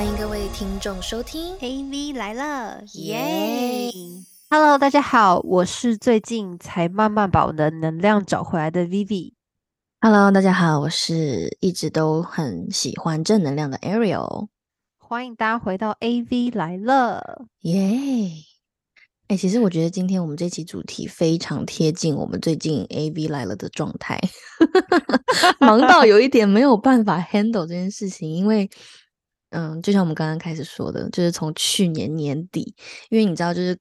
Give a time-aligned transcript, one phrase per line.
[0.00, 3.90] 欢迎各位听众收听 AV 来了，耶
[4.48, 9.34] ！Hello，大家好，我是最近才慢慢把我的能量找回来的 Vivi。
[10.00, 14.48] Hello，大家好，我是一直都很喜欢正能量的 Ariel。
[14.96, 17.44] 欢迎大家回到 AV 来了。
[17.60, 17.82] 耶！
[19.28, 24.18] 哎，其实我觉得今天我们这期主题非常贴近我们最近 AV 来了的状态，
[25.60, 28.68] 忙到有一点没有办法 handle 这件事情，因为，
[29.50, 32.74] 嗯，就像我们刚刚开始说的，就是从去年年底，
[33.10, 33.76] 因为你知道，就是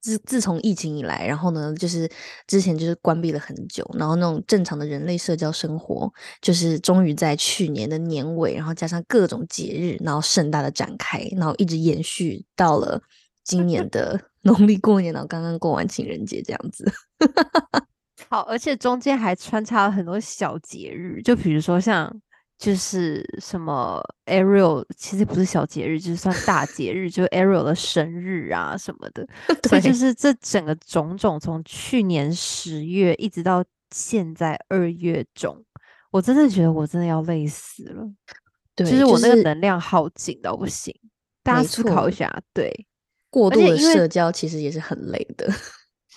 [0.00, 2.08] 自自从疫情以来，然后呢，就是
[2.46, 13.00] 之前就是关闭了很久，然后那种正常的人类社交生活，就是终于在去年的年尾，然后加上各种节日，然后盛大的展开，然后一直延续到了
[13.44, 16.84] 今年的 农历过年，然后刚刚过完情人节这样子。
[18.30, 22.14] 好，而且中间还穿插了很多小节日，就比如说像
[22.58, 29.24] 就是什么 Ariel，其实不是小节日，就是算大节日，就是 Ariel 的生日啊什么的。
[29.68, 35.64] 所以就是这整个种种，从去年十月一直到现在二月中，
[36.10, 38.04] 我真的觉得我真的要累死了。
[38.74, 40.92] 对，就是我那个能量耗尽到不行。
[41.44, 42.86] 大家思考一下，对，
[43.30, 45.48] 过度的社交其实也是很累的。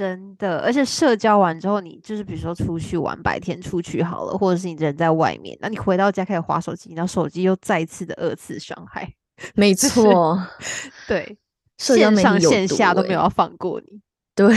[0.01, 9.07] 真的，而且社交完之后，你就是比如说出去玩，白天出去好了，或者是你人在外面，那你回到家开始划手机，然后手机又再次的二次伤害。
[9.53, 10.39] 没就是错，
[11.07, 11.37] 对，
[11.77, 14.01] 社交线上线下都没欸有要放过你。
[14.33, 14.55] 对，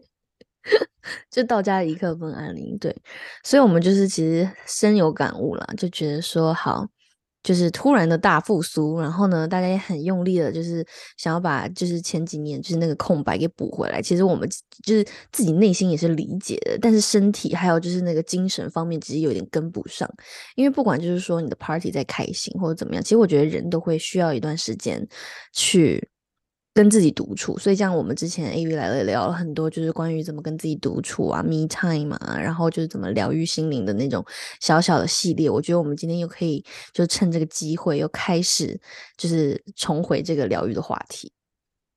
[1.30, 2.76] 就到家一刻分安宁。
[2.76, 2.94] 对，
[3.42, 6.86] 所以我们就是其实深有感悟啦，就觉得说好，
[7.42, 14.02] 就是突然的大复苏，然后呢，大家也很用力的，就是想要把就是前几年就是那个空白给补回来。
[14.02, 14.48] 其实我们
[14.84, 20.08] 就是自己内心也是理解的，但是身体还有就是那个精神方面，其实有点跟不上。
[20.54, 25.06] 因为不管就是说你的 party 在开心或者怎么样，其实我觉得人都会需要一段时间
[25.52, 26.06] 去
[26.72, 27.58] 跟自己独处。
[27.58, 34.24] 所以像我们之前 A V 来了聊了很多，就是关于怎么跟自己独处啊，me time 啊，然后就是怎么疗愈心灵的那种
[34.60, 35.50] 小小的系列。
[35.50, 38.80] 我觉得我们今天又可以就趁这个机会又开始
[39.16, 41.32] 就是重回这个疗愈的话题。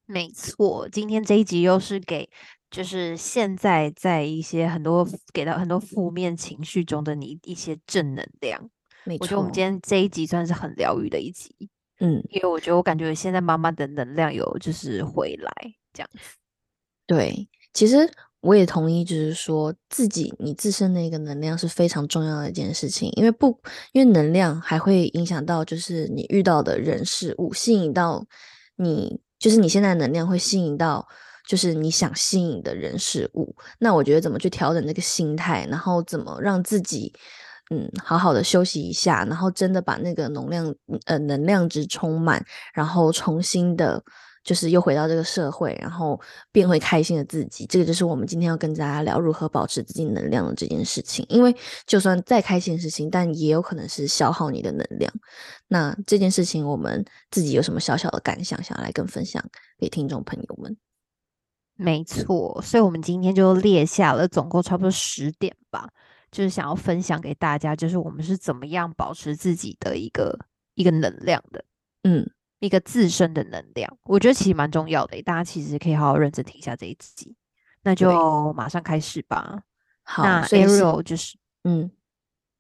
[0.05, 2.29] 没错，今天这一集又是给
[2.69, 8.69] 就是现在在一些很多给到很多负面情绪中的你一些正能量。
[9.05, 11.55] 没错我觉得我们今天这一集算是很疗愈的一集。
[11.99, 15.51] 嗯，因为我觉得我感觉现在妈妈的能量有就是回来
[15.93, 16.19] 这样子。
[17.05, 18.09] 对，其实
[18.41, 23.57] 我也同意，就是说自己你自身的一个能量是非常重要的一件事情，因为不
[23.91, 28.25] 因为能量还会影响到就是你遇到的人事物，吸引到
[28.75, 31.07] 你就是你现在的能量会吸引到
[31.47, 33.55] 就是你想吸引的人事物。
[33.79, 37.13] 那我觉得怎么去调整这个心态，然后怎么让自己。
[37.71, 40.75] 嗯，好好的休息一下，然后真的把那个能量
[41.05, 44.03] 呃能量值充满，然后重新的，
[44.43, 46.19] 就是又回到这个社会，然后
[46.51, 47.65] 变回开心的自己。
[47.65, 51.25] 这个就是我们今天要跟大家聊如何保持自己能量的这件事情。
[51.29, 51.55] 因为
[51.87, 55.11] 就算再开心的事情，但也有可能是消耗你的能量。
[55.67, 59.43] 那这件事情，我们自己有什么小小的感想，想要来跟分享
[59.79, 60.75] 给听众朋友们？
[61.75, 65.89] 没错，所以我们今天就列下了总共差不多十点吧，
[66.33, 70.37] 就是想要分享给大家，就是我们是怎么样保持自己的一个
[70.73, 71.63] 一个能量的，
[72.03, 72.27] 嗯，
[72.59, 73.97] 一个自身的能量。
[74.05, 77.35] 我觉得其实蛮重要的，大家其实可以好好认真听一下这一集。
[77.83, 79.61] 那就马上开始吧。
[80.01, 81.91] 好，那 Ariel 就是嗯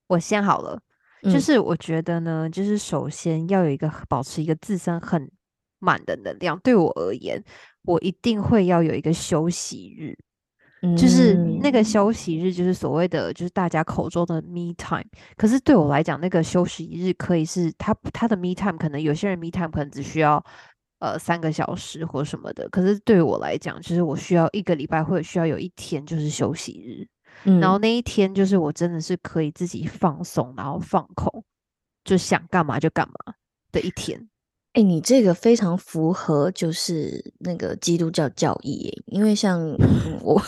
[0.07, 0.79] 我先好了，
[1.23, 5.31] 就嗯是我觉得呢，就是首先要有一个保持一个自身很
[5.79, 6.59] 满的能量。
[6.59, 7.43] 对我而言，
[7.83, 10.15] 我一定会要有一个休息日，
[10.97, 15.05] 就是那个嗯休息日，就是所谓的就是大家口中的 me time。
[15.37, 20.43] 可是对我来讲，那个休息日可以是他他的 me time，可能有些人 me time 可能只需要
[20.99, 22.67] 呃三个小时或什么的。
[22.69, 27.07] 可是对我来讲，就是我需要一个礼拜或者需要有一天就是休息日。
[27.59, 31.43] 然后嗯那一天就是我真的是可以自己放松，然后放空，
[32.03, 33.33] 就想干嘛就干嘛
[33.71, 34.29] 的一天。
[34.73, 40.41] 哎、你这个非常符合就是那个基督教教义，因为像、嗯、我，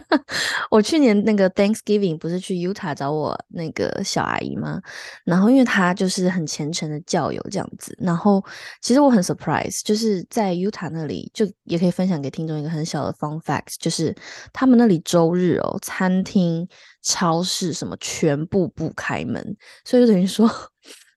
[0.70, 4.80] 我去年那个 Thanksgiving 不是去 Utah 找我那个小阿姨吗？
[5.22, 8.42] 然后因为她就是很虔诚的教友这样子，然后
[8.80, 14.16] 其实我很 surprise，就是在 Utah 那里就也可以分享给听众一个很小的 fun fact，就是
[14.50, 16.66] 他们那里周日哦，餐厅、
[17.02, 19.54] 超市什么全部不开门，
[19.84, 20.50] 所以就等于说。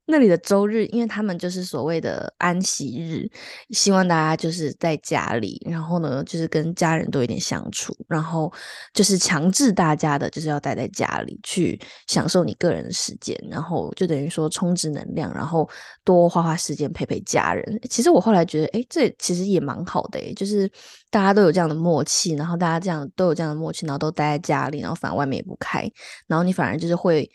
[0.06, 3.30] 那里的周日，因为他们就是所谓的安息日，
[3.70, 8.52] 希望大家就是在家里，然后呢，就是跟家人多一点相处，然后
[8.94, 15.70] 就是强制大家的，就是要待在家里去享受你个人的时间，然后就等于说充值能量，然后
[16.04, 17.80] 多花花时间陪陪家人。
[17.90, 20.70] 其实我后来觉得，哎，这其实也蛮好的，就是
[21.10, 25.90] 大家都有这样的默契，然后大家这样都有这样的默契，然后都待在家里，然后反正外面也不开，
[26.28, 27.30] 然后你反而就是会。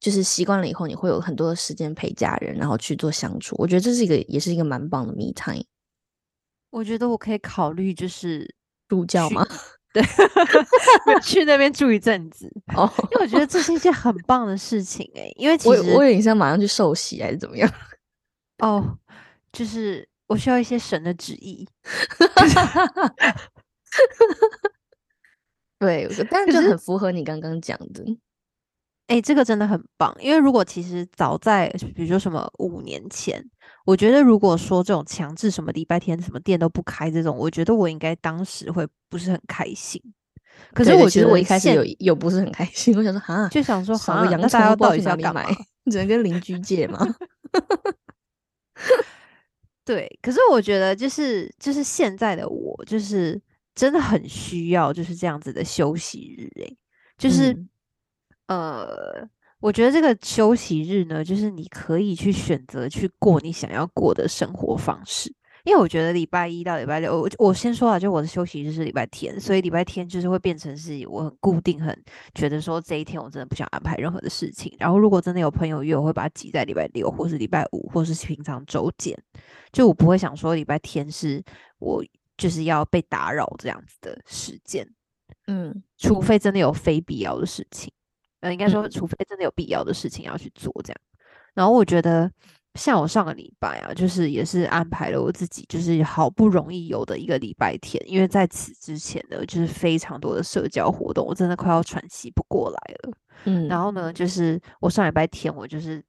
[0.00, 3.56] 就是习惯了以后，你会有很多的时间陪家人，然后去做相处。
[3.58, 5.64] 我觉得这是一个，也是一个蛮棒的 me time。
[6.70, 8.54] 我觉得我可以考虑就是
[8.88, 9.46] 助教吗？
[9.92, 10.02] 对，
[11.22, 12.46] 去那边住一阵子
[12.76, 15.32] 哦，因为我觉得这是一件很棒的事情哎。
[15.36, 17.68] 因为其实我有点像马上去受洗还是怎么样？
[18.60, 18.98] 哦，
[19.50, 21.66] 就是我需要一些神的旨意。
[25.78, 28.04] 对，但是就很符合你刚刚讲的。
[29.08, 33.42] 哎，这个真的很棒，因为如果其实早在比如说什么五年前，
[33.86, 39.98] 我觉得如果说这种强制什么礼拜天什么店都不开这种，我觉得我应该当时会不是很开心。
[40.74, 45.42] 可是我觉得我一开始有有不是很开心，我想说哈，就想说好，那大家到底要干嘛？
[45.90, 46.98] 只能跟邻居借吗？
[49.86, 53.40] 对，可是我觉得就是就是现在的我，就是
[53.74, 56.76] 真的很需要就是这样子的休息日，哎，
[57.16, 57.56] 就是。
[58.48, 59.28] 呃，
[59.60, 65.32] 我觉得这个休息日呢，就是你可以去选择去过你想要过的生活方式。
[65.64, 71.94] 因为我觉得礼拜一到礼拜六，我我先说啊，就我的休息日是礼拜天，所以礼拜天就是会变成是我很固定，很
[72.34, 74.74] 觉得说这一天我真的不想安排任何的事情。
[74.78, 79.14] 然后如果真的有朋友约，我会把它挤在礼拜六，或是礼拜五，或是平常周间。
[79.70, 81.42] 就我不会想说礼拜天是
[81.80, 82.02] 我
[82.38, 84.88] 就是要被打扰这样子的时间，
[85.48, 87.92] 嗯，除非真的有非必要的事情。
[88.40, 91.00] 呃，应该说，除非真的有必要的事情要去做这样。
[91.54, 92.30] 然后我觉得，
[92.74, 103.12] 像我上个礼拜啊，就是也是安排了我自己，就是好不容易有的一个礼拜天，因为在此之前呢，就是非常多的社交活动，我真的快要喘息不过来了。
[103.44, 106.00] 嗯，然后呢，就是我上礼拜天，我就是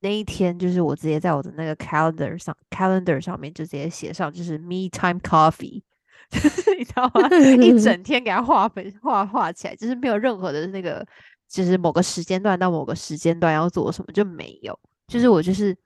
[0.00, 5.82] 那一天，就是我直接在我的那个 calendar 上，calendar 上面就直接写上，就是 me time coffee，
[6.30, 7.28] 就 是你知道吗？
[7.60, 11.04] 一整 天给它画分画画起来，就是没有任何的那个。
[11.52, 14.76] 就是某个时间段到某个时间段要做什么就没有，
[15.06, 15.76] 就是我就是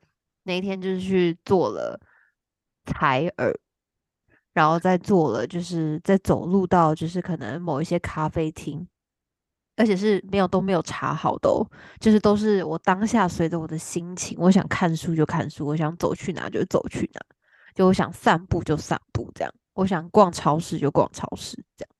[0.44, 2.00] 那一天就是去做了
[2.84, 3.52] 采耳，
[4.52, 8.86] 然后再做了就是在走路到就是可能某一些咖啡厅，
[9.74, 11.50] 而且是没有都没有查好的，
[11.98, 17.20] 就是都是我当下随着我的心情，我想看书就看书，我想走去哪就走去哪，
[17.74, 21.90] 就我想散步就散步这样，我想逛超市就逛超市这样，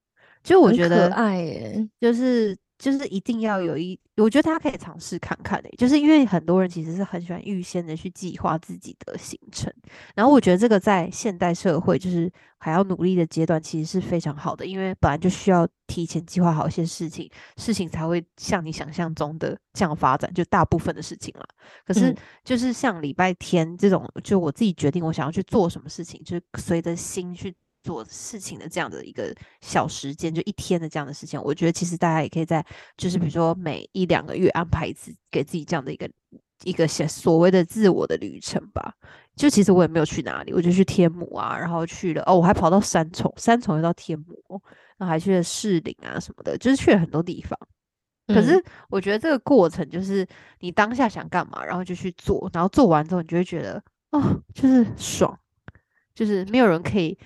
[0.45, 2.57] 就我觉得爱耶，就是。
[2.79, 9.73] 就是一定要有一，我觉得大家可以尝试看看的，就是因为很多人其实是很喜欢预先的去计划自己的行程，
[10.15, 21.47] 然后我觉得这个在现代社会就是还要努力的阶段，其实是非常好的，因为本来就需要提前计划好一些事情，事情才会像你想象中的这样发展，就大部分的事情了。
[21.85, 22.15] 可是
[22.45, 27.55] 就是像礼拜天这种，就我自己决定我想要去做什么事情，就是随着心去。
[27.87, 32.65] 做事情的这样的一个小时间，就一天的这样的事情，我觉得其实大家也可以在，
[32.97, 36.11] 就是比如说每一两个月安排一次，给自己这样的一个
[36.65, 38.93] 一个所谓的自我的旅程吧。
[39.37, 44.61] 就其实我也没有去哪里，我就去天母啊，然后去了哦，我还跑到三重，三重又到天母，
[44.99, 47.57] 然后还去了士林啊什么的，就是去了很多地方。
[48.27, 50.27] 可是我觉得这个过程就是
[50.59, 55.39] 你当下想干嘛，然后就去做，然后做完之后，你就会觉得哦，就是爽，
[56.15, 57.17] 就是没有人可以。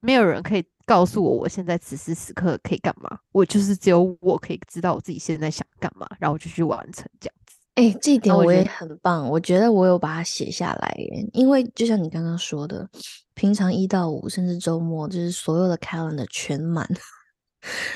[0.00, 3.18] 没有人可以告诉我，我现在此时此刻可以干嘛？
[3.32, 7.56] 我就是只有我可以知道我自己现在想干嘛，然后我就去完成这样子。
[7.74, 9.28] 哎，这一点我也很棒。
[9.28, 12.88] 我觉得我有把它写下来耶，因为就像你刚刚说的，
[13.34, 16.88] 平常一到五甚至周末，就是所有的 calendar 全满，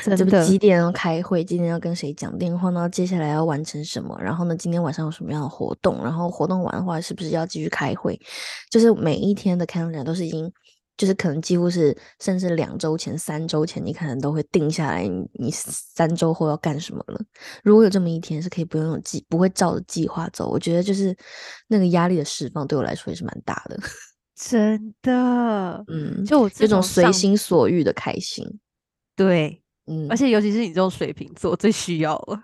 [0.04, 2.88] 真的几点要开会，今天要跟谁讲电话呢？
[2.90, 4.16] 接下来要完成什么？
[4.20, 6.02] 然后呢，今天晚上有什么样的活动？
[6.04, 8.20] 然后活动完的话，是不是要继续开会？
[8.70, 10.52] 就是每一天的 calendar 都是已经。
[11.02, 17.20] 就是可能几乎是，甚至两周前、三周前，你可能都会定下来，你三周后要干什么了。
[17.64, 20.48] 如果有这么一天，是可以不用有计，不会照着计划走。
[20.48, 21.12] 我觉得就是
[21.66, 23.76] 那个压力的释放，对我来说也是蛮大的。
[24.38, 28.46] 真的，嗯，就我这种随心所欲的开心。
[29.16, 32.40] 对，嗯，而且尤其是你这种水瓶座，最需要了。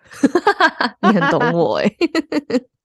[1.03, 1.88] 你很懂我哎。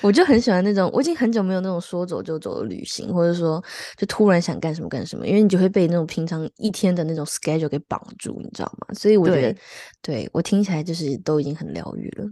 [0.00, 3.62] 我就很喜欢那种，我已经很久没有那种说走就走的旅行，或者说
[3.96, 8.94] 就突然想干什么干什么，因为你就会被那种平常一天的那种 schedule 给绑住，你知道吗？
[8.94, 9.56] 所以我觉得，
[10.02, 12.26] 对我听起来就是都已经很疗愈了。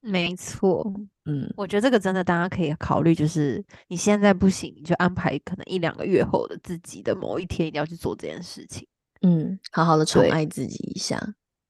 [0.00, 0.90] 没错，
[1.24, 8.86] 嗯我觉得这个真的大家可以考虑，就是你现在不行，你就安排可能一两个月后的自己的某一天一定要去做这件事情。
[9.22, 11.20] 嗯，好好的宠爱自己一下。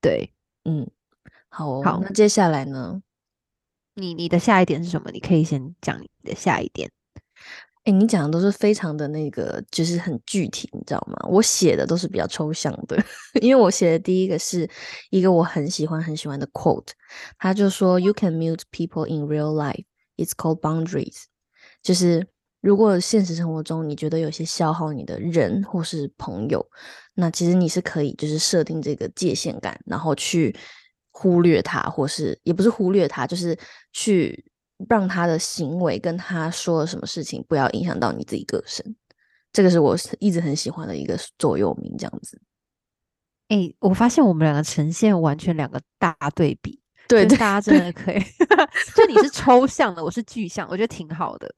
[0.02, 0.30] 对
[0.64, 0.86] 嗯，
[1.48, 1.82] 好哦。
[1.82, 3.00] 好那接下来呢？
[4.00, 5.10] 你，你的下一点是什么？
[5.10, 6.88] 你可以先讲你的下一点。
[7.84, 11.16] 哎，你讲的都是非常的那个，就是很具体，你知道吗？
[11.28, 12.96] 我写的都是比较抽象的，
[13.42, 14.68] 因为我写的第一个是
[15.10, 16.88] 一个我很喜欢很喜欢的 quote，
[17.38, 19.84] 他就说：“You can mute people in real life.
[20.16, 21.24] It's called boundaries。”
[21.82, 22.26] 就是
[22.60, 26.64] 如果现实生活中你觉得有些消耗你的人或是朋友，
[27.14, 30.54] 那其实你是可以就是设定这个界限感，然后去
[31.20, 33.58] 忽略他，或是也不是忽略他，就是
[33.92, 34.44] 去
[34.88, 38.94] 让他的行为跟他说了什么事情不要影响到你自己个身。
[39.52, 42.40] 这个是我一直很喜欢的一个座右铭，这样子。
[43.48, 48.20] 哎、我发现我们两个呈现完全两个大对比，对大家真的可以，
[48.94, 51.52] 就你是抽象的，我是具象，我觉得挺好的。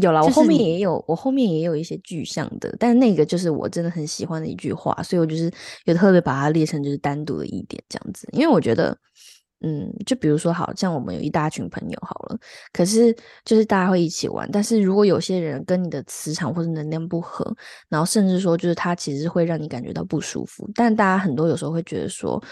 [0.00, 5.50] 有啦，我后就是你面也有，我后面也有一些具象的，但那个就是我真的很喜欢的一句话，所以我就是
[5.84, 8.96] 有特别把它列成就是单独的一点这样子，因为我觉得，
[9.60, 12.38] 嗯，就比如说，好像我们有一大群朋友好了，
[12.72, 17.44] 可是就是大家会一起玩，但是如果有些人跟你的磁场或者能量不合，
[17.88, 22.42] 然后甚至说就是他其实会让你感觉到不舒服，但大家很多有时候会觉得说。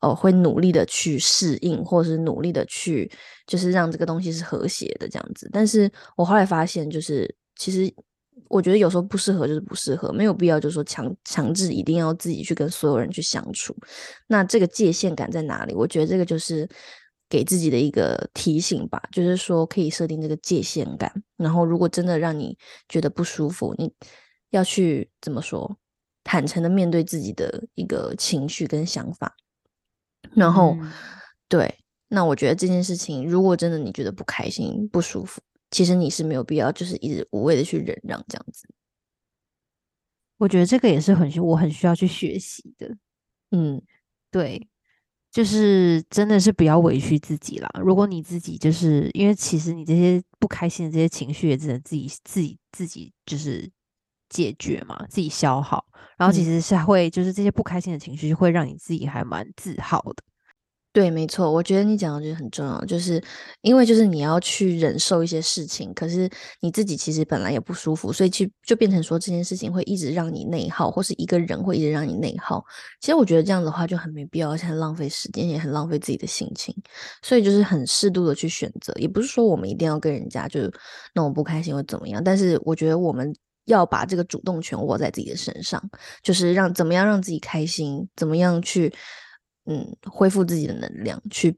[0.00, 3.10] 呃，会努力的去适应，或是努力的去，
[3.46, 5.48] 就是让这个东西是和谐的这样子。
[5.52, 7.92] 但是我后来发现，就是其实
[8.48, 13.76] 我觉得有时候不适合就是不适合，没有必要就是说强强制一定要自己去跟所有人去相处。
[14.26, 15.74] 那这个界限感在哪里？
[15.74, 16.66] 我觉得这个就是
[17.28, 21.12] 给自己的一个提醒吧，就是说可以设定这个界限感。
[21.36, 22.56] 然后如果真的让你
[22.88, 23.92] 觉得不舒服，你
[24.48, 25.76] 要去怎么说？
[26.24, 29.34] 坦诚的面对自己的一个情绪跟想法。
[30.34, 30.92] 然后，嗯
[31.48, 31.74] 对，
[32.08, 38.68] 那我觉得这件事情，如果真的你觉得不开心、不舒服，其实你是没有必要就是一直无谓的去忍让这样子。
[40.38, 42.96] 我觉得这个也是很需我很需要去学习的。
[43.50, 43.82] 嗯，
[44.30, 44.68] 对，
[45.30, 47.68] 就是真的是不要委屈自己啦。
[47.78, 53.70] 如果你自己就是因为其实你这些不开心的这些情绪也只能自己自己自己就是
[54.30, 55.84] 解决嘛，自己消耗。
[56.16, 60.22] 然后其嗯实是会就是这些不开心的情绪会让你自己还蛮自豪的。
[60.92, 63.22] 对，没错，我觉得你讲的就是很重要，就是
[63.62, 66.28] 因为就是你要去忍受一些事情，可是
[66.60, 72.60] 你自己其实本来也不舒服，所以去就变成说这件事情会一直让你内耗，或是一个人会一直让你内耗。
[73.00, 76.74] 其实我觉得这样的话就很没必要，而且很浪费时间，也很浪费自己的心情。
[77.22, 80.68] 所以就是很适度的去选择，也不是说我们一定要跟人家就是
[81.14, 83.32] 那种不开心或怎么样，但是我觉得我们
[83.64, 85.82] 要把这个主动权握在自己的身上，
[86.22, 88.92] 就是让怎么样让自己开心，怎么样去
[89.66, 91.56] 嗯恢复自己的能量，去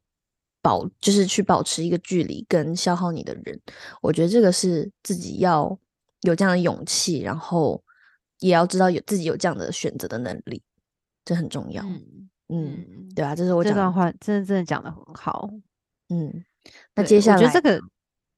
[0.60, 3.60] 保就是去保持一个距离跟消耗你的人，
[4.00, 5.78] 我觉得这个是自己要
[6.22, 7.82] 有这样的勇气，然后
[8.38, 10.62] 也要知道有自己有这样的选择的能力，
[11.24, 11.84] 这很重要。
[12.48, 13.72] 嗯对啊，这是我讲。
[13.72, 15.48] 这段话真的真的讲的很好。
[16.10, 16.44] 嗯，
[16.94, 17.80] 那接下来我觉得这个，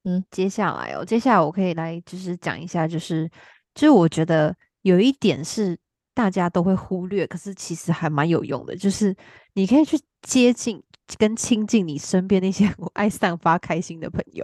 [0.05, 3.29] 嗯，接下来哦，接下来我可以来就是讲一下，就是
[3.75, 5.77] 就是我觉得有一点是
[6.15, 9.15] 大家都会忽略，可是其实还蛮有用的，就是
[9.53, 10.81] 你可以去接近
[11.17, 14.43] 跟亲近你身边那些 很爱散发开心的朋友。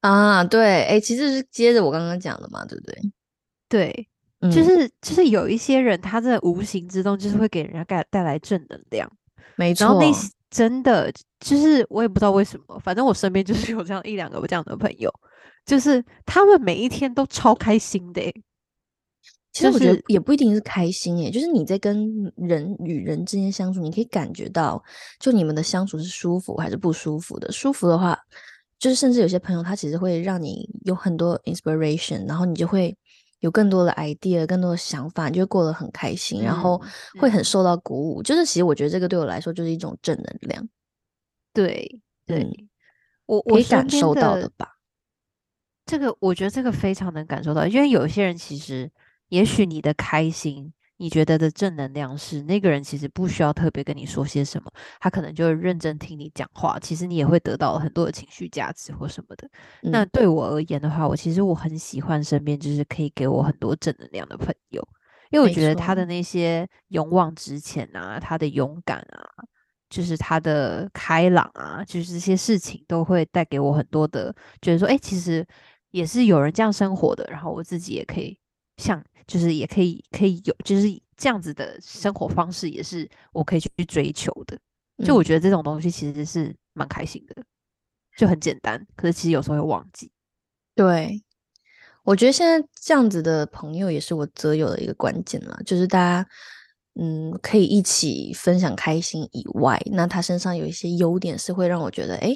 [0.00, 2.98] 啊，对，哎，其实是接着我刚刚讲的嘛，对不对？
[3.68, 4.08] 对，
[4.40, 9.10] 嗯，就是就是有一些人，他在无形之中就是会给人家带带来正能量，
[9.56, 15.10] 没错然后，那些真的就是我也不知道为什么，反正我身边就是 有这样一两个这样的朋友，
[15.66, 18.32] 就是他们每一天都超开心的欸、
[19.52, 24.80] 其实我觉得也不一定是开心耶，就是你在跟人与人之间相处，你可以感觉到，
[25.18, 27.50] 就你们的相处是舒服还是不舒服的。
[27.50, 28.16] 舒服的话，
[28.78, 32.96] 就是甚至有些朋友他其实会让你有很多 inspiration，然后你就会
[33.44, 36.80] 有更多的 idea、更多的想法，你就会过得很开心，然后
[37.14, 38.22] 嗯会很嗯受到鼓舞。
[38.22, 40.66] 就是其实我觉得这个对我来说就是一种正能量，
[41.52, 42.68] 对对，嗯
[43.26, 44.78] 我我感受到的的吧？
[45.84, 48.90] 这个我觉得这个非常能感受到，因为有些人其实，
[49.28, 54.70] 也许你的开心，你觉得的正能量是那个人其实不需要特别跟你说些什么，
[55.00, 59.48] 他可能就会认真听你讲话，其实你也会得到很多的情绪价值或什么的。
[59.82, 64.86] 那嗯对我而言的话，我其实我很喜欢身边就是可以给我很多正能量的朋友，
[65.30, 69.44] 因为我觉得他的那些勇往直前啊，他的勇敢啊，
[69.90, 75.44] 就是他的开朗啊，就是这些事情都会带给我很多的，觉得说，哎，其实
[75.90, 78.38] 也是有人这样生活的，然后我自己也可以
[78.76, 84.58] 像，就是也可以可以有，就是这样子的生活方式，也是我可以去追求的。
[85.04, 87.42] 就我嗯觉得这种东西其实是蛮开心的。
[88.16, 90.08] 就很简单，可是其实有时候会忘记。
[90.76, 91.20] 对，
[92.04, 96.28] 我觉得现在这样子的朋友也是我择友的一个关键了，就是大家
[96.94, 102.32] 嗯可以一起分享开心以外，那他身上有一些优点是会让我觉得，哎，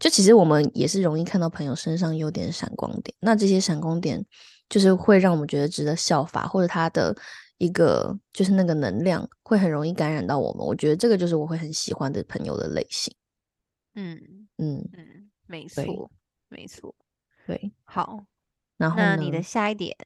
[0.00, 4.24] 就其实我们也是容易看到朋友身上优点闪光点，那这些闪光点
[4.68, 7.14] 就是会让我们觉得值得效法，或者他的
[7.58, 13.14] 一个就是那个能量会很容易感染到我们，我觉得这个就是我会很喜欢的朋友的类型。
[13.94, 16.10] 嗯嗯嗯，没错，
[16.48, 16.94] 没错，
[17.46, 18.24] 对，好。
[18.76, 19.96] 然后那你的下一点，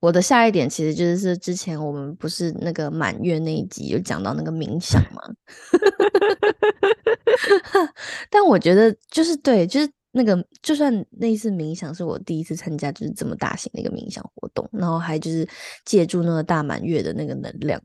[0.00, 5.22] 我的下一点其实就是之前我们不是那个满月那一集有讲到那个冥想吗？
[8.28, 15.46] 但我觉得就是对，就是那个就算那一次冥想是我第一次参加，就是这么大型的一个冥想活动，然后还就是
[15.84, 17.78] 借助那个大满月的那个能量，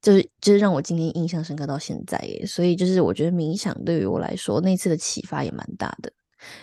[0.00, 2.46] 就是就是让我今天印象深刻到现在耶。
[2.46, 6.12] 所以就是我觉得冥想对于我来说那次的启发也蛮大的。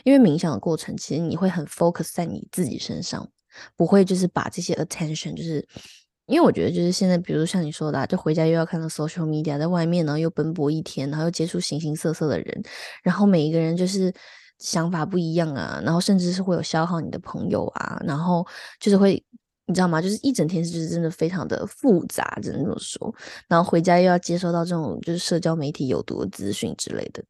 [0.06, 3.30] 因为冥想的过程，其实你会很 focus 在你自己身上，
[3.76, 5.68] 不会就是把这些 attention，就是
[6.28, 12.64] 因为我觉得就是现在，比如像你说的，就回家又要看到 social media，在外面，然后又奔波一天，然后又接触形形色色的人，
[13.04, 14.14] 然后每一个人就是
[14.60, 18.46] 想法不一样啊，然后甚至是会有消耗你的朋友啊，然后
[18.80, 19.24] 就是会，
[19.66, 20.02] 你知道吗？
[20.02, 23.14] 就是一整天就是真的非常的复杂，只能这么说。
[23.48, 27.24] 然后回家又要接收到这种就是社交媒体有毒的资讯之类的，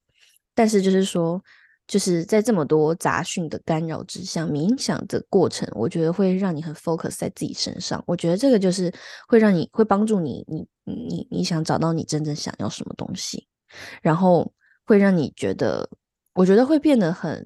[0.53, 1.41] 但是就是说。
[1.89, 8.03] 就是在这么多杂讯的干扰之下，冥想的过程，我觉得会让你很 focus 在自己身上。
[8.05, 8.93] 我觉得这个就是
[9.27, 13.47] 会让你会帮助你，你你你想找到你真正想要什么东西，
[14.03, 14.53] 然后
[14.85, 15.89] 会让你觉得，
[16.39, 17.45] 我觉得会变得很，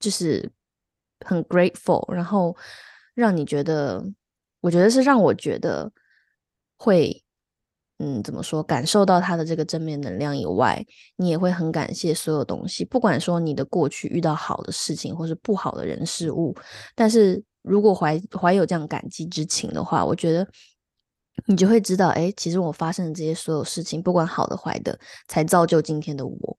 [0.00, 0.50] 就是
[1.24, 2.56] 很 grateful，然后
[3.14, 4.04] 让你觉得，
[4.60, 5.92] 我觉得是让我觉得
[6.76, 7.22] 会。
[7.98, 8.60] 嗯，怎么说？
[8.60, 10.84] 感受到他的这个正面能量以外，
[11.14, 12.84] 你也会很感谢所有东西。
[12.84, 16.52] 不管说你的过去遇到好的事情，或是不好的人事物，
[16.96, 20.44] 但是如果怀怀有这样感激之情的话，我觉得
[21.46, 24.98] 你就会知道，哎，其实我发生的这些所有事情，不管好的坏的，
[25.28, 26.58] 才造就今天的我。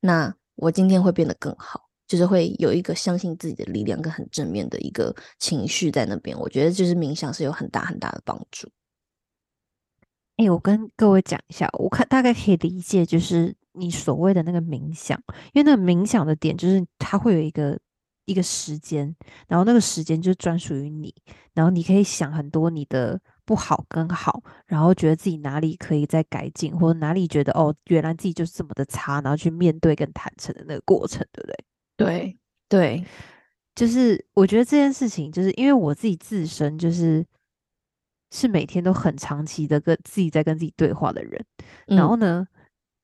[0.00, 6.38] 那我今天会变得更好，就是会有一个相信自己的力量跟很正面的一个情绪在那边。
[6.38, 8.70] 我觉得就是冥想是有很大很大的帮助。
[10.36, 15.20] 哎，我跟各位讲一下，我看大概可以理解，就是你所谓的那个冥想，
[15.52, 17.76] 因为那个冥想的点就是它会有一个
[18.24, 19.14] 一个时间，
[19.48, 21.12] 然后那个时间就专属于你，
[21.54, 31.56] 然后你可以想很多你的不好跟好，然后觉得自己哪里可以再改进，或者哪里觉得哦，原来自己就是这么的差，然后去面对跟坦诚的那个过程，对不对？
[31.96, 32.36] 对
[32.68, 33.02] 对，
[33.74, 37.24] 就是我觉得这件事情，就是因为我自己自身就是。
[38.30, 41.42] 是每天都很长期的跟自己在跟自己对话的人，
[41.86, 42.46] 然后呢，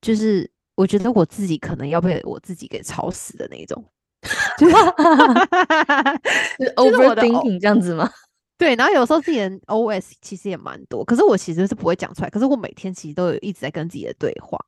[0.02, 3.82] 就是我觉得我自己可能要被我自己给吵死的那种，
[4.58, 4.76] 就是
[6.76, 8.06] overthinking 这样子吗？
[8.56, 14.58] 对，然后有时候自己的 OS 其实也蛮多，可是我其实是不会讲出来，可是我每天其实都有一直在跟自己的对话。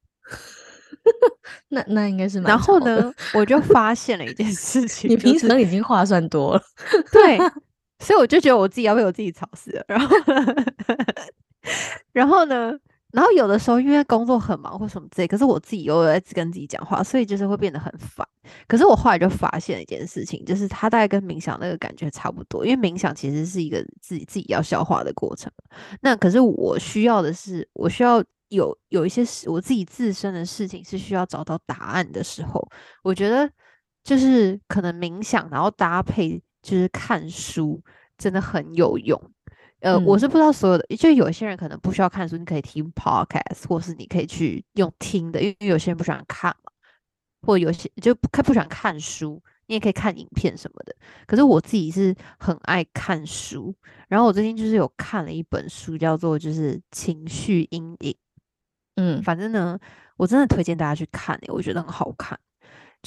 [1.68, 6.62] 那那应该是，然后呢，我就发现了一件 事情，你平常已经话算多了，
[7.12, 7.38] 对。
[7.99, 10.16] 所以我就觉得我自己要被我自己吵死了，然后，
[12.12, 12.70] 然后呢，
[13.12, 18.27] 然后有的时候因为工作很忙或什么之类，可是我自己又在跟自己讲话，所以就是会变得很烦。
[18.69, 25.51] 可是我后来就发现一件事情，就是它大概跟冥想那个感觉差不多，因为冥想其实是一个自己自己要消化的过程。
[26.01, 32.66] 那可是我需要的是，我需要有有一些事，我自己自身的事情是需要找到答案的时候，
[33.03, 33.51] 我觉得
[34.05, 36.42] 就是可能冥想，然后搭配。
[36.62, 37.81] 就是看书
[38.19, 39.16] 真的很有用，
[39.81, 46.73] 呃，我是不知道所有的，就有些人可能不需要看书，你可以听 podcast，或是你可以去用听的，因为有些人不喜欢看嘛，
[47.43, 50.97] 或有些就不看不喜欢看书，你也可以看影片什么的。
[51.27, 53.75] 可是我自己是很爱看书，
[54.09, 58.17] 然后我最近就是有看了一本书，叫做就是情绪阴影，
[58.97, 59.79] 嗯，反正呢，
[60.17, 62.39] 我真的推荐大家去看，我觉得很好看。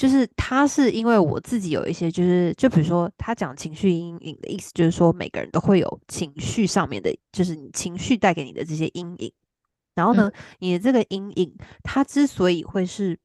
[0.00, 9.30] 就是他是因为我自己有一些，就是就比如说他讲情绪阴影的意思，就是说每个人都会有情绪上面的，就是你情绪带给你的这些阴影。
[9.94, 13.18] 然后呢，你的这个阴影，它之所以会是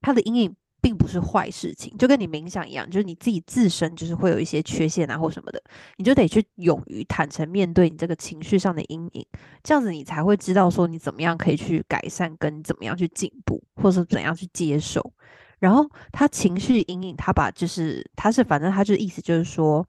[0.00, 5.62] 它的阴影，并不是坏事情，就跟你冥想一样，就是你自己自身就是会有一些缺陷啊或什么的，
[5.98, 9.24] 你就得去勇于坦诚面对你这个情绪上的阴影，
[9.62, 15.12] 这样子你才会知道说你怎么样可以去改善，跟怎么样去进步，或者怎样去接受。
[15.64, 19.82] 然后他情绪阴影，他把就是他是反正他就意思就是说，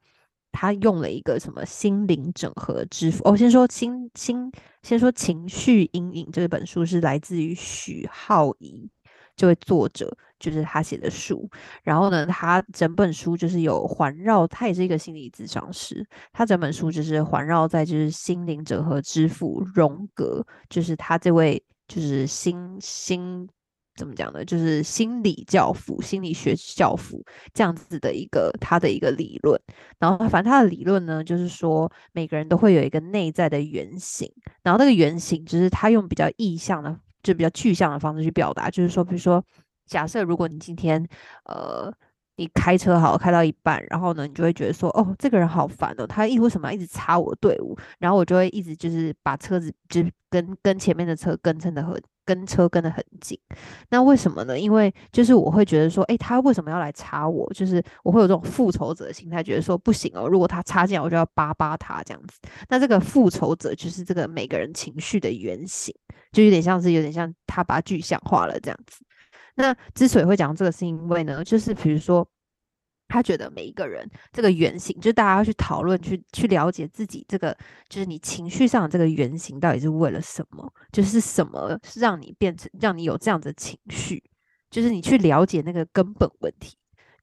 [0.54, 3.22] 他用了一个什么心灵整合之父。
[3.26, 4.50] 哦，先说心心，
[4.84, 8.90] 先说情绪阴影这本书是来自于许浩怡
[9.36, 11.50] 这位作者就是他写的书。
[11.84, 23.50] 然后呢，他整本书就是有环绕，他也是一个心理咨商师，他整本书就是环绕在就是心灵整合之父荣格，就是他这位就是心心。
[23.96, 24.44] 怎么讲呢？
[24.44, 29.60] 就是心理教父、心理学教父这样子的一个他的一个理论。
[30.00, 34.30] 然后，反正他的理论呢，就是说每个人都会有一个内在的原型。
[34.64, 38.70] 然后，那个原型就是他用比较意象的，就比较具象的方式去表达。
[38.70, 39.44] 就是说，比如说，
[39.86, 41.02] 假设如果你今天
[41.46, 41.90] 呃，
[42.36, 47.78] 你开车好开到一半，然后呢，你就会觉得说，哦，这个人好烦哦，他一为什么要一直插我队伍？
[48.00, 51.96] 然后我就会一直就是把车子就跟跟前面的车跟蹭的很。
[52.26, 53.40] 跟车跟得很紧，
[53.90, 54.60] 那为什么呢？
[54.60, 57.48] 因为就是我会觉得说，哎，他为什么要来插我？
[57.54, 62.40] 就是我会有这种复仇者的心态，觉得说不行哦，如果他插进来，我就要扒扒他这样子。
[62.68, 65.94] 那这个复仇者就是这个每个人情绪的原型，
[66.32, 69.04] 就有点像是有点像他把具象化了这样子。
[69.56, 72.28] 那之所以会讲这个，是因为呢，就是比如说。
[73.08, 77.56] 他觉得每一个人这个原型，就大家要去讨论、去去了解自己这个，
[77.88, 80.72] 就是你情绪上的这个原型到底是为了什么？
[80.92, 84.24] 就是什么是让你变成让你有这样的情绪？
[84.70, 86.76] 就是你去了解那个根本问题。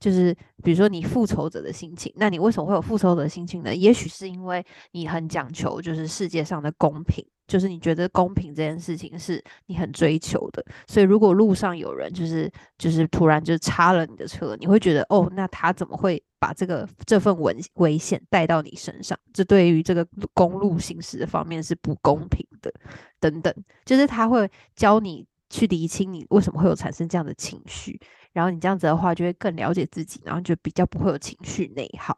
[0.02, 3.72] 就是比如说你复仇者的心情，那你为什么会有复仇者的心情呢？
[3.72, 10.64] 也许是因为你很讲求，就是世界上的公平，就是你觉得公平这件事情是你很追求的。
[10.88, 19.16] 所以如果路上有人就是就是突然就插了你的车，你会觉得哦，那他怎么会把这个这份危危险带到你身上？
[19.32, 22.74] 这对于这个公路行驶的方面是不公平的，
[23.20, 28.00] 等等，就是他会教你去厘清你为什么会有产生这样的情绪。
[28.32, 32.16] 然后你这样子的话，就会更了解自己，然后就比较不会有情绪内耗。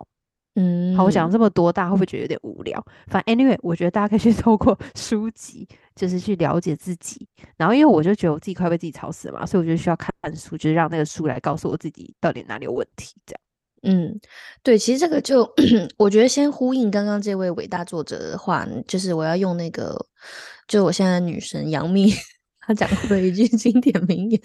[0.56, 2.80] 嗯，好，我讲这么多，大家会不会觉得有点无聊？
[3.08, 7.26] 反正 anyway，我觉得大家可以去 透过书籍，就是去了解自己。
[7.56, 13.16] 然后因为我就觉得我自己快被自己吵死了嘛，所以我就需要看书，就是让那个书来告诉我自己到底哪里有问题。
[13.26, 14.20] 这样，嗯，
[14.62, 15.52] 对，其实这个就
[15.98, 20.06] 我觉得先呼应刚刚这位伟大作者的话，就是我要用那个，
[20.68, 22.14] 就我现在的女神杨幂。
[22.66, 24.40] 他讲过的一句 经典名言，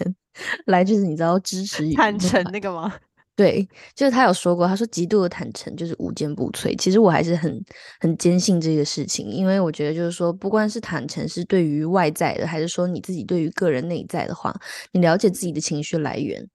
[0.66, 2.92] 来就是你知道支持坦诚那个吗？
[3.36, 6.76] 对，就是他有说过，他说极度的坦诚就是无坚不摧。
[6.76, 7.64] 其实我还是很
[7.98, 14.54] 很坚信这个事情，因为我觉得就是说，不管是坦诚是对于外在的，还是说你自己对于个人内在的话，
[14.92, 16.46] 你了解自己的情绪来源，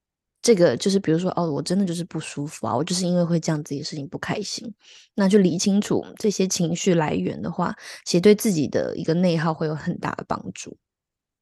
[0.43, 4.71] 这个就是比如说哦，我真的就是不舒服啊，我就是因为会这样自己的事情不开心，
[5.15, 7.73] 那就理清楚这些情绪来源的话，
[8.04, 10.78] 其实对自己的一个内耗会有很大的帮助。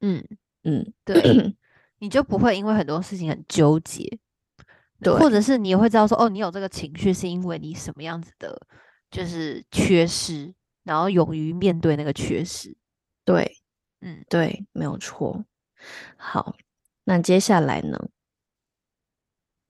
[0.04, 0.22] 嗯
[0.66, 1.56] 嗯，对，
[2.00, 4.20] 你就不会因为很多事情很纠结，
[5.02, 8.68] 对，或者是你也会知道说，哦，你有这个情绪是因为你什么样子的，
[9.10, 12.76] 就是缺失，然后勇于面对那个缺失。
[13.24, 13.50] 对，
[14.02, 15.46] 嗯，对，没有错。
[16.18, 16.54] 好，
[17.06, 17.98] 那接下来呢？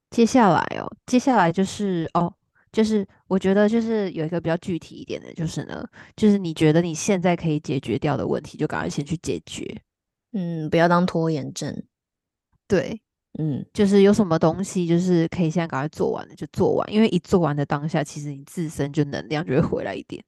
[0.10, 2.34] 接下来哦，接下来就是哦，
[2.72, 9.80] 就是我觉得就是有一个比较具体一点的，就是呢，就是你觉得你现在可以解决掉的问题，就赶快先去解决。
[10.34, 11.84] 嗯，不要当拖延症。
[12.67, 13.02] 对，
[13.39, 20.24] 嗯，就是有什么东西，就是可以现在赶快做完的就做完，因为一做完的当下，其实你自身就能量就会回来一点。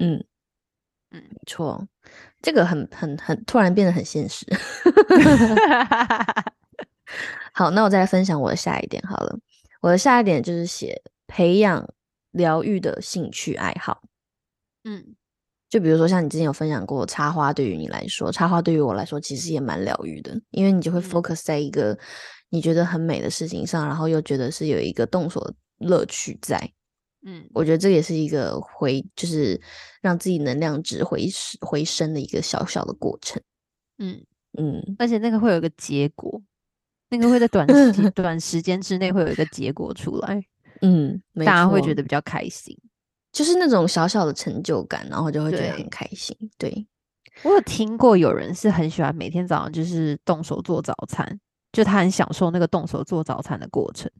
[0.00, 0.22] 嗯
[1.10, 1.86] 嗯，没错，
[2.42, 4.44] 这个很很很突然变得很现实。
[7.54, 9.38] 好，那我再来分享我的下一点好了。
[9.80, 11.88] 我的下一点就是写培养
[12.32, 14.02] 疗愈的兴趣爱好。
[14.84, 15.14] 嗯。
[15.68, 21.98] 就比如说，像你之前有分享过插花，对于你来说，插花对于我来说其实也蛮疗愈的，因为你就会 focus 在一个
[22.48, 26.58] 你觉得很美的事情上，然后又觉得是有一个动手乐趣在。
[27.26, 29.60] 嗯，我觉得这也是一个回，就是
[30.00, 31.28] 让自己能量值回
[31.60, 33.42] 回升的一个小小的过程。
[33.98, 34.24] 嗯
[34.56, 36.40] 嗯，而且那个会有一个结果，
[37.10, 40.40] 那个会在短时 短时间之内会有一个结果出来。
[40.80, 42.74] 嗯，大家会觉得比较开心。
[43.38, 46.36] 就是那种小小的成就感，然后就会觉得很开心。
[46.58, 46.84] 对
[47.44, 51.38] 我有听过有人是很喜欢每天早上就是动手做早餐，
[51.70, 54.10] 就他很享受那个动手做早餐的过程，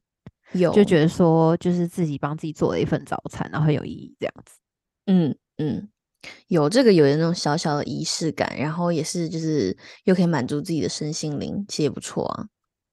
[0.53, 4.55] 有就觉得说就是自己帮自己做了一份早餐，然后很有意义这样子。
[5.07, 5.89] 嗯嗯，
[6.47, 12.47] 有这个有的那种小小的仪式感，然后也是就是又可以满足自己的身心灵，其实也不错啊。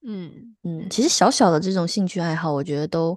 [0.08, 3.16] 嗯嗯，其实小小的这种兴趣爱好，我觉得都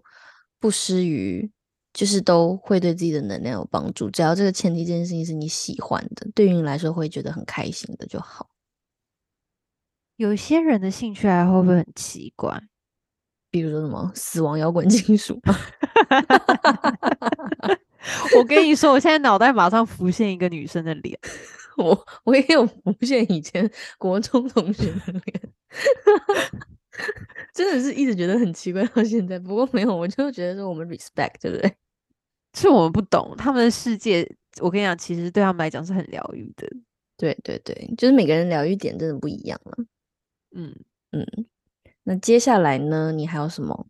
[0.61, 1.51] 不失于。
[1.99, 8.49] 就是都会对自己的能量有帮助，只要这个前提这件事情是你喜欢的，对于你来说会觉得很开心的就好。
[10.15, 12.57] 有些人的兴趣爱好会不会很奇怪？
[13.51, 15.43] 比如说什么死亡摇滚金属？
[18.39, 21.19] 我跟你说，我现在脑袋马上浮现一个女生的脸，
[21.79, 25.43] 我我也有浮现以前国中同学的脸。
[27.53, 29.37] 真的是一直觉得很奇怪到现在。
[29.37, 31.75] 不过没有，我就觉得说我们 respect，对不对？
[32.59, 34.29] 是我们不懂他们的世界。
[34.61, 36.69] 我跟你讲，其实对他们来讲是很疗愈的。
[37.17, 39.77] 对对对，就是每个人疗愈点真的不一样了。
[40.57, 40.75] 嗯
[41.13, 41.25] 嗯，
[42.03, 43.13] 那接下来呢？
[43.13, 43.87] 你还有什么？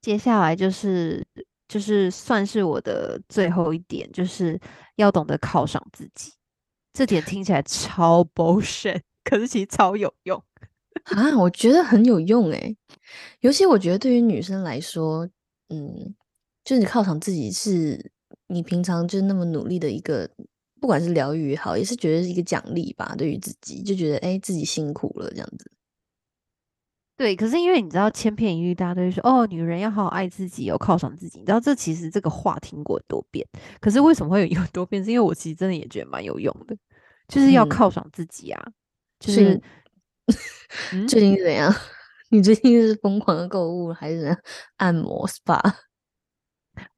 [0.00, 1.24] 接下来就是
[1.68, 4.60] 就是算是我的最后一点，就是
[4.96, 6.32] 要懂得犒赏自己。
[6.92, 10.42] 这点听起来超 bullshit， 可是其实超有用
[11.04, 11.36] 啊！
[11.36, 12.76] 我觉得很有用诶，
[13.40, 15.28] 尤其我觉得对于女生来说，
[15.68, 16.14] 嗯，
[16.64, 18.10] 就是你犒赏自己，是
[18.46, 20.28] 你平常就那么努力的一个，
[20.80, 23.14] 不管是疗愈也好，也是觉得是一个奖励吧。
[23.16, 25.70] 对于自己，就觉得哎，自己辛苦了这样子。
[27.16, 31.38] 对，可是因为你知道千篇一律，大家都会说哦，女人要好好爱自己，要犒赏自己。
[31.38, 33.46] 你知道这其实这个话听过多遍，
[33.80, 35.04] 可是为什么会有 多遍？
[35.04, 36.76] 是因为我其实真的也觉得蛮有用的，
[37.28, 38.72] 就是要犒赏自己啊。
[39.20, 39.60] 就是
[41.06, 41.72] 最近怎样？
[42.30, 44.36] 你最近是疯狂的购物，还是
[44.78, 45.72] 按摩 SPA？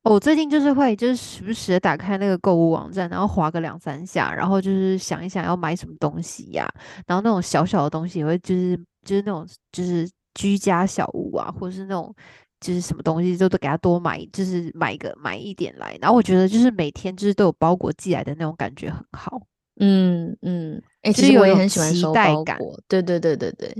[0.03, 6.69] 我最近就是会，就是时不时的打开那个购物网站，然后划个两三下，然后就是想一想要买什么东西呀，
[7.07, 8.79] 然后那种小小的东西也会就是。
[9.07, 12.12] 就是那种，就是居家小物啊，或者是那种，
[12.59, 15.97] 就是什么东西，就都给他多买，就是买一个买一点来。
[16.01, 19.41] 然后我觉得，就是每天就是都有包裹寄来的那种感觉很好。
[19.79, 22.81] 嗯嗯，哎，其实我也很喜欢收包裹。
[22.89, 23.73] 对对对对对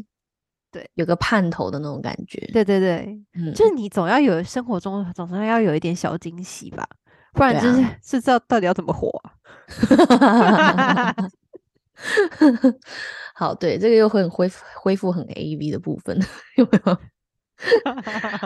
[0.77, 2.39] 对，有个盼头的那种感觉。
[2.53, 6.87] 对对对，嗯，就是你总要有生活中总是要有一点小惊喜吧，
[7.33, 9.11] 不然就是是知道到底要怎么活。
[13.35, 16.15] 好，对，这个又会很恢复恢复很 A V 的部分，
[16.59, 16.99] 有没有？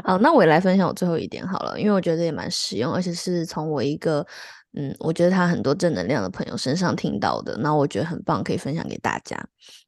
[0.05, 4.25] 好，那我也来分享我最后一点好了，因为我觉得也蛮实用，而且是从我一个
[4.75, 9.37] 嗯，我觉得他很多正能量的朋友身上听到的，那我觉得很棒，可以分享给大家。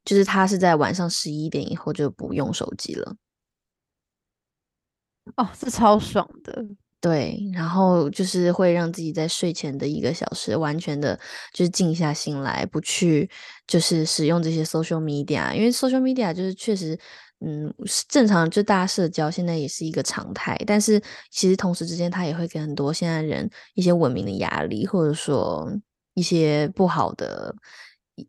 [0.03, 3.15] 就是他是在晚上十一点以后就不用手机了。
[5.37, 6.65] 哦，是超爽的。
[6.99, 11.19] 对，然后就是会让自己在睡前的一个小时，完全的
[11.53, 13.29] 就是静下心来，不去
[13.67, 16.97] 就是使用这些 social media，因为 social media 就是确实，
[17.45, 17.73] 嗯，
[18.07, 25.69] 正常就大家社交现在也是一个常态，但是其实同时之间，他也会给很多现在人一些文明的压力，或者说
[26.13, 27.53] 一些不好的。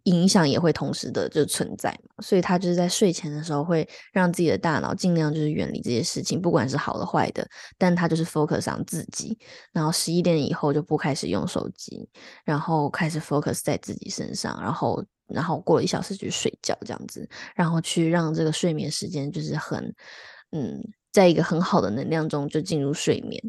[0.05, 9.39] 影响也会同时的就存在嘛，所以他就是在睡前的时候会让自己的大脑尽量就是远离这些事情，不管是好的坏的，但他就是 focus 上自己，
[9.73, 12.09] 然后十一点以后就不开始用手机，
[12.45, 19.95] 然后开始 focus 在自己身上，然后然后过了一小时去睡觉这样子，然后去让这个睡眠时间就是很
[20.53, 23.43] 嗯，在一个很好的能量中就进入睡眠，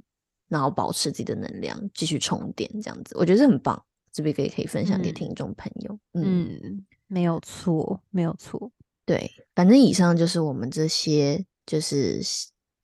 [0.50, 3.82] 然后保持自己的能量继续充电这样子，我觉得很棒。
[4.16, 8.72] 这边可以可以分享给听众朋友，嗯，没有错，没有错，
[9.06, 12.22] 对，反正以上就是我们这些，就是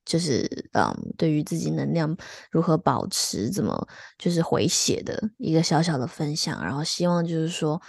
[0.04, 2.18] 就是嗯，对于自己能量
[2.52, 7.82] 如何保持，怎么就是回血的一个小小的分享，然后希望就是说，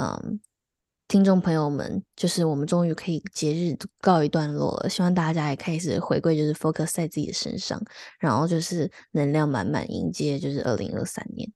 [0.00, 0.40] 嗯，
[1.06, 7.78] 听众朋友们，就是我们终于可以节日告一段落了，希望大家也开始回归，就是 focus 在自己的身上，
[8.18, 11.52] 然后就是能量满满迎接就是二零二三年。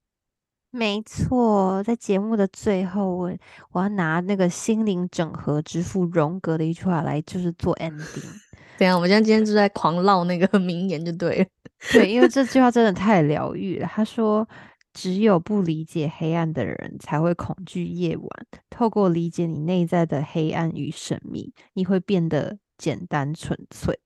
[0.73, 3.33] 没错，在节目的最后，我
[3.73, 8.25] 我要拿那个心灵整合之父荣格的一句话来，就是做 ending。
[8.79, 11.47] 对啊，我们现在今天就在狂唠那个 名言，就对了。
[11.93, 13.87] 对，因为这句话真的太疗愈了。
[13.87, 14.49] 他说
[14.95, 18.29] ：“只有不理解黑暗的人，才会恐惧夜晚。
[18.71, 23.99] 透过理解你内在的黑暗与神秘，你会变得简单纯粹。”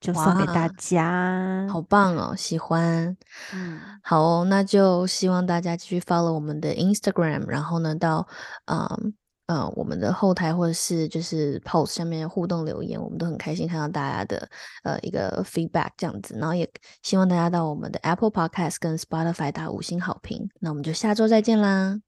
[0.00, 3.16] 就送给大家，好棒哦，喜欢。
[3.52, 8.26] 嗯，好哦，那就希望大家继续 follow 我们的 Instagram，然后呢，到
[8.64, 9.14] 嗯
[9.46, 14.48] 嗯我们的后台或者是就是 post 下面互动留言，我们都很开心看到大家的
[14.84, 16.34] 呃一个 feedback 这样子。
[16.38, 16.66] 然后也
[17.02, 20.48] 希望大家到我们的 Apple Podcast 跟 Spotify 打五星好评。
[20.60, 22.00] 那我们就下周再见啦，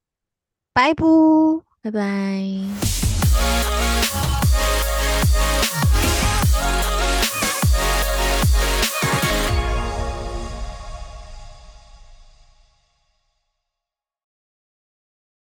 [0.73, 1.03] 拜拜，
[1.83, 3.12] 拜拜。